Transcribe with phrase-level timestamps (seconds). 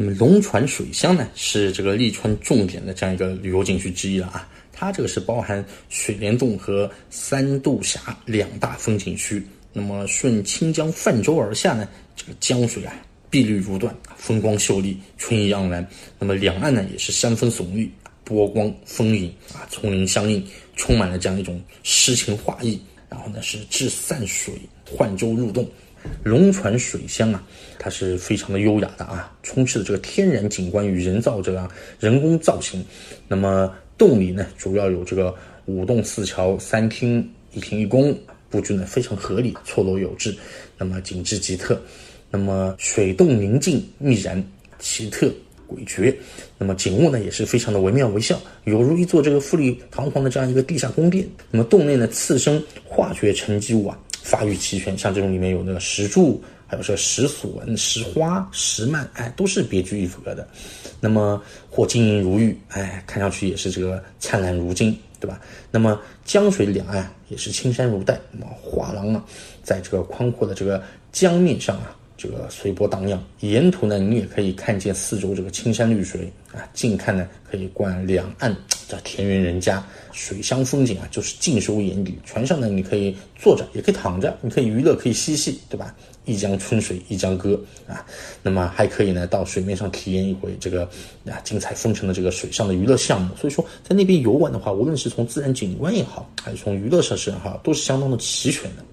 [0.00, 4.48] 那么龙船水乡呢，是这个利川重点的这样一个旅游景区之一了啊。
[4.72, 9.44] 它这个是包含水帘洞和三渡峡两大风景区。
[9.72, 12.94] 那么顺清江泛舟而下呢，这个江水啊
[13.28, 15.84] 碧绿如缎，风光秀丽，春意盎然。
[16.16, 17.90] 那么两岸呢也是山峰耸立，
[18.22, 20.46] 波光丰影啊，丛林相映，
[20.76, 22.80] 充满了这样一种诗情画意。
[23.08, 24.54] 然后呢是治散水，
[24.84, 25.68] 换舟入洞。
[26.22, 27.42] 龙船水乡啊，
[27.78, 31.68] 它是非常的优雅的啊，充斥的这个天然景观与人造这样
[31.98, 32.84] 人工造型。
[33.26, 35.34] 那么洞里呢，主要有这个
[35.66, 38.16] 五洞四桥三厅一厅一宫，
[38.48, 40.34] 布局呢非常合理，错落有致，
[40.78, 41.80] 那么景致极特。
[42.30, 44.42] 那么水洞宁静密然，
[44.78, 45.28] 奇特
[45.68, 46.14] 诡谲。
[46.56, 51.28] 那么景物呢也是非常的惟妙惟肖，犹如一座这个富丽堂皇的这样一个地下宫殿。
[51.50, 53.98] 那么洞内呢次生化学沉积物啊。
[54.20, 60.46] 发育齐全，像这种里面有那个石柱，还有说石笋、石花、石幔，哎，都是别具一格的。
[61.00, 65.40] 那么或晶莹如玉，哎，看上去也是这个灿烂如金，对吧？
[65.70, 69.24] 那么江水两岸也是青山如黛，那么画廊啊，
[69.62, 71.96] 在这个宽阔的这个江面上啊。
[72.18, 78.52] 这个随波荡漾，沿途呢，你也可以看见四周这个青山绿水啊，近看呢可以观两岸
[78.88, 82.18] 的田园人家，水乡风景啊，就是尽收眼底。
[82.26, 85.94] 船上呢，你可以坐着，也可以躺着，你可以娱乐，可以嬉戏，对吧？
[86.24, 88.04] 一江春水一江歌啊，
[88.42, 90.82] 那么还可以呢，到水面上体验一回这个
[91.24, 93.34] 啊精彩纷呈的这个水上的娱乐项目。
[93.36, 98.84] 所以说，在那边游玩的话，无论是从自然景观也好，还是从娱乐设施也好，都是相当的齐全的。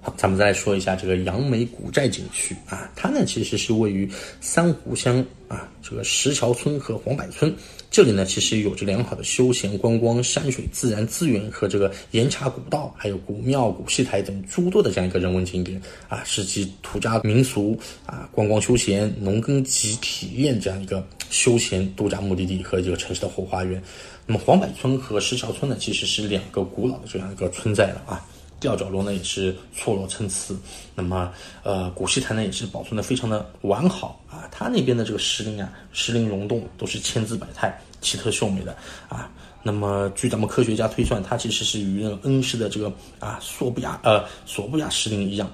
[0.00, 4.08] 好，咱们再来说一下这个杨梅古寨景区啊，它呢其实是位于
[4.40, 7.54] 三湖乡啊这个石桥村和黄柏村，
[7.90, 23.82] 这里呢其实有着良好的休闲观光、山水自然资源和这个岩茶古道，还有古庙、古戏台等诸多的这样一个人文景点啊，是集土家民俗啊、观光休闲、农耕及体验这样一个休闲度假目的地和这个城市的后花园。
[24.26, 28.24] 那么黄柏村和石桥村呢，其实是两个古老的这样一个村寨了啊。
[28.64, 30.54] 吊脚楼呢也是错落参差，
[30.94, 31.30] 那么
[31.62, 38.74] 呃古戏台呢也是保存的非常的完好啊，它那边的这个石林啊，石林溶洞都是千姿百态、奇特秀美的
[39.06, 39.30] 啊。
[39.62, 45.50] 那么据咱们科学家推算，它其实是与那个恩施的这个啊索布亚呃索布亚石林一样，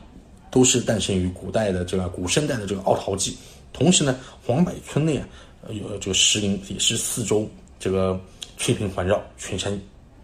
[0.53, 3.37] 都是诞生于古代的这个古生代的这个奥陶纪。
[3.72, 4.16] 同时呢，
[4.47, 5.26] 黄柏村内啊
[5.70, 7.50] 有这个石林也是四周
[7.81, 8.20] 这个
[8.56, 9.76] 翠屏环绕，群山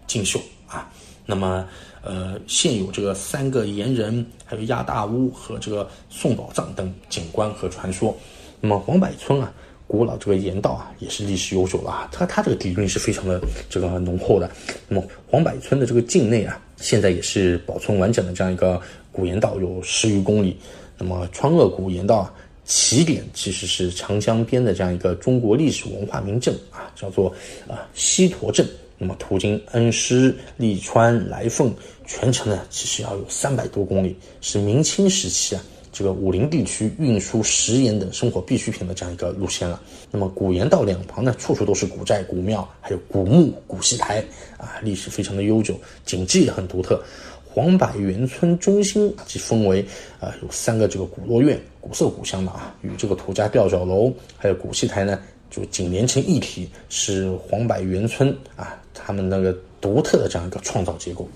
[0.06, 0.88] 竞秀啊。
[1.28, 1.66] 那么，
[2.03, 8.16] 呃，现有这个三个岩人，还有亚大屋和这个宋宝藏等景观和传说。
[8.60, 9.53] 那么黄柏村啊，
[9.88, 14.48] 古老这个岩道啊，也是历史悠久了啊，它它这个底蕴是非常的这个浓厚的。
[14.88, 20.56] 那么黄柏村的这个境内啊，现在也是保存完整的这样一个古岩道有十余公里。
[20.97, 22.32] 那么川鄂古岩道啊，
[22.64, 27.34] 起点其实是长江边的这样一个中国历史文化名镇啊，叫做
[27.66, 28.64] 啊西坨镇。
[28.98, 31.74] 那么途经恩施、利川、来凤，
[32.06, 35.62] 全程呢其实要有三百多公里，是明清时期啊
[35.92, 39.80] 这个武陵地区运输食盐等生活必需品的这样一个路线了。
[40.10, 44.22] 那么古盐道两旁呢，处处都是古寨、古庙，还有古墓、古戏台
[44.58, 45.74] 啊，历史非常的悠久，
[46.04, 47.02] 景致也很独特。
[47.48, 49.82] 黄柏园村中心即分为
[50.20, 55.18] 啊有三个这个古落院，古色古香的啊，与这个土家吊脚楼还有古戏台呢。
[55.56, 61.27] 就紧连成一体，是黄柏园村啊，他们那个独特的这样一个创造结构。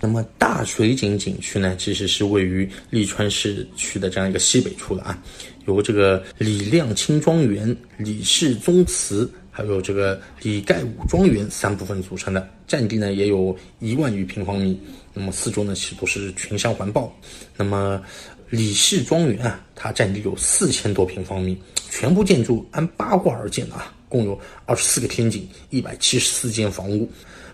[0.00, 5.22] 那么大水井景区呢，其实是位于利川市区的这样一个西北处的啊，
[5.66, 14.76] 由这个李亮清庄园、李氏宗祠，还有这个李盖武庄园三部分组成的，占地呢也有一万余平方米。
[15.12, 17.14] 那么四周呢，其实都是群山环抱。
[17.56, 18.02] 那么
[18.50, 21.56] 李氏庄园啊，它占地有四千多平方米，
[21.88, 27.08] 全部建筑按八卦而建的啊，共有二十四个天井，一百七十四间房屋，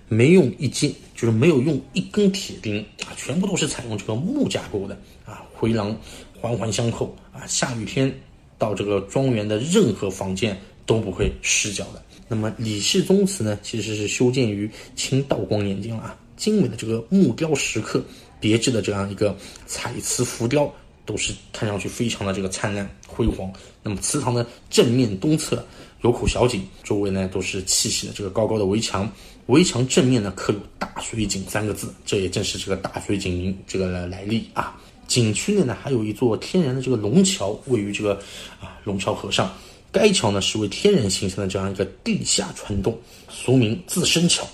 [0.09, 5.95] 没用一间，就是没有用一根铁钉啊，全部都是采用这个木架构的啊，回廊
[6.41, 8.11] 环环相扣啊，下雨天
[8.57, 12.03] 到这个庄园的任何房间都不会湿脚的。
[12.27, 18.03] 那么李氏宗祠呢，其实是修建于清道光年间了啊，精美的这个木雕石刻，
[18.41, 19.37] 别致的这样一个
[19.67, 20.73] 彩瓷浮雕。
[21.07, 23.51] 都是看上去非常的这个灿烂辉煌。
[23.83, 25.65] 那么祠堂的正面东侧
[26.03, 29.11] 有口小井，周围呢都是砌起的这个高高的围墙，
[29.47, 34.77] 围墙正面呢刻有“大水井”三个字，这也正是这个大水井这个来历啊。
[35.07, 38.15] 景区内呢还有一座天然的这个龙桥，位于这个
[38.61, 39.55] 啊龙桥河上，
[39.93, 42.99] 该桥呢是为天然形成的这样一个地下穿洞，
[43.31, 44.45] 俗名自身桥，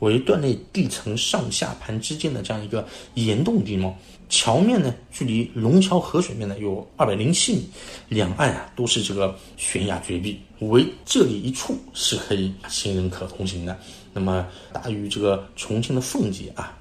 [0.00, 3.96] 为段内地层上下盘之间的这样一个岩洞地貌。
[4.28, 7.68] 桥面呢，距离龙桥河水面呢有二百零七米，
[8.08, 13.78] 两岸啊都是这个悬崖绝壁，唯这里一处是可以行人可通行的。
[14.12, 16.76] 那么大于这个重庆的奉节啊，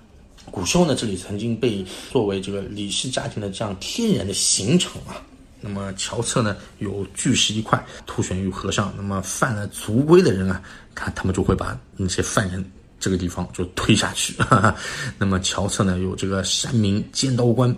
[0.50, 5.22] 古时候呢这里曾经被作为这个李氏家庭的这样天然的刑场啊。
[5.62, 10.60] 那么桥侧呢有巨石一块凸悬于河上，那么犯了族规的人啊，
[10.96, 12.66] 看他们就会把那些犯人。
[13.06, 14.76] 这个地方就推下去，哈哈。
[15.20, 17.74] 那么桥侧呢有这个山明尖刀关，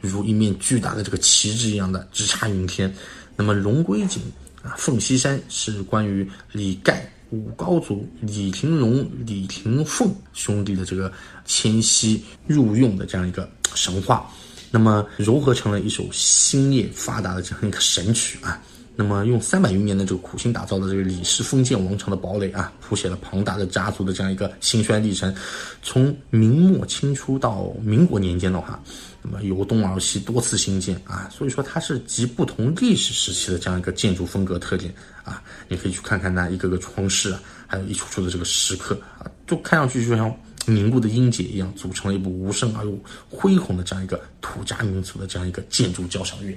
[0.00, 2.92] 如一面巨大的这个旗帜一样的直插云天。
[3.36, 4.20] 那么龙龟井
[4.60, 11.12] 啊，凤溪山是关于李盖五高祖李廷龙、李廷凤兄弟的这个
[11.44, 14.28] 迁徙入用的这样一个神话，
[14.72, 18.60] 那么糅合成了一首兴业发达的这样一个神曲啊。
[18.94, 25.34] 那么，用三百余年的这个苦心打造的这个李氏封建王朝的堡垒啊，谱写了庞大的家族的这样一个兴衰历程。
[25.82, 28.78] 从明末清初到民国年间的话，
[29.22, 34.94] 那么由东而西多次兴建啊，所以说它是集不同历史时期的这样一个建筑风格特点
[35.24, 35.42] 啊。
[35.68, 40.30] 你可以去看看那一个个窗式啊，还有一处处的这个石刻啊，就看上去就像
[40.66, 42.96] 凝固的音节一样，组成了一部无声而又
[43.30, 46.54] 恢宏的这样一个土家民族的这样一个建筑交响乐。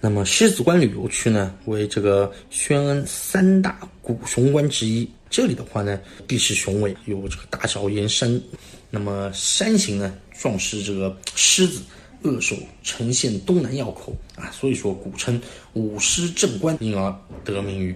[0.00, 5.08] 那么狮子关旅游区呢，为这个宣恩三大古雄关之一。
[5.28, 8.40] 这里的话呢，地势雄伟，有这个大小岩山。
[8.90, 11.80] 那么山形呢，壮狮这个狮子
[12.22, 15.40] 扼守呈现东南要口啊，所以说古称
[15.72, 17.12] 五狮镇关，因而
[17.44, 17.94] 得名于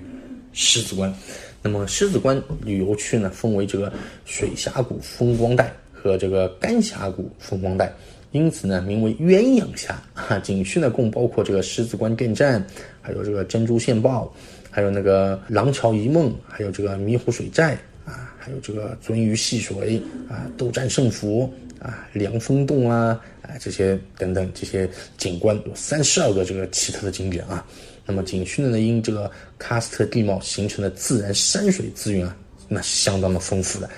[0.52, 1.14] 狮子关。
[1.62, 3.92] 那么狮子关旅游区呢，分为这个
[4.24, 7.94] 水峡谷风光带和这个干峡谷风光带。
[8.32, 10.02] 因此呢，名为鸳鸯峡。
[10.14, 12.66] 哈，景区呢共包括这个狮子关电站，
[13.00, 14.34] 还有这个珍珠线报，
[14.70, 21.48] 还有那个廊桥一梦，还有这个迷湖水寨啊，还有这个鳟鱼戏水啊，斗战胜佛
[21.78, 24.88] 啊，凉风洞啊，啊这些等等这些
[25.18, 27.64] 景观有三十二个这个奇特的景点啊。
[28.04, 29.30] 那么景区呢，因这个
[29.60, 32.36] 喀斯特地貌形成的自然山水资源啊，
[32.72, 33.88] 那是相当的丰富的。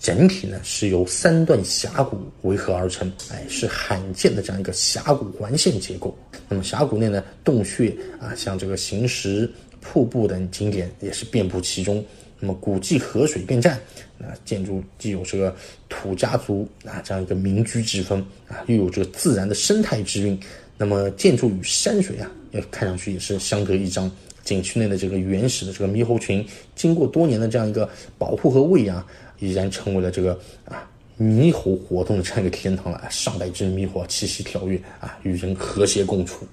[0.00, 6.14] 整体呢是由三段峡谷围合而成，哎，是罕见的这样一个峡谷环线结构。
[6.48, 9.50] 那么峡谷内呢，洞穴啊，像这个行石、
[9.80, 12.04] 瀑布等景点也是遍布其中。
[12.38, 13.80] 那么古迹河水便站，
[14.18, 15.56] 啊，建筑既有这个
[15.88, 20.38] 土家族啊这样一个民居之风啊，又有这个自然的生态之韵。
[20.76, 22.30] 那么建筑与山水啊，
[22.70, 24.10] 看上去也是相得益彰。
[24.44, 26.46] 景区内的这个原始的这个猕猴群，
[26.76, 27.88] 经过多年的这样一个
[28.18, 29.04] 保护和喂养。
[29.40, 30.88] 已然成为了这个啊
[31.18, 33.04] 猕猴活动的这样一个天堂了。
[33.10, 36.46] 上百只猕猴栖息跳跃啊，与人和谐共处。